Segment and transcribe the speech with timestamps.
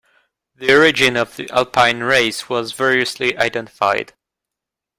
[0.55, 4.13] The origin of the Alpine race was variously identified.